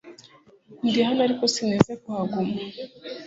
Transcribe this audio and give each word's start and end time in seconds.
Ndi 0.87 0.99
hano 1.07 1.19
ariko 1.27 1.43
sinteze 1.53 1.93
kuhaguma. 2.03 2.55